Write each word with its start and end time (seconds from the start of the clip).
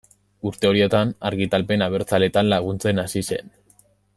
Urte 0.51 0.69
horietan 0.69 1.11
argitalpen 1.31 1.85
abertzaleetan 1.89 2.51
laguntzen 2.55 3.03
hasi 3.07 3.25
zen. 3.29 3.53